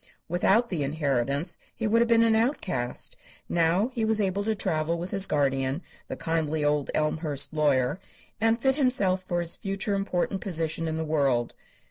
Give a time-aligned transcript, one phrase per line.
[0.27, 3.15] Without the inheritance he would have been an outcast;
[3.47, 7.99] now he was able to travel with his guardian, the kindly old Elmhurst lawyer,
[8.41, 11.53] and fit himself for his future important position in the world.